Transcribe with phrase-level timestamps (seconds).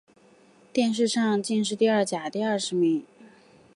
[0.73, 3.05] 殿试登进士第二甲第二十名。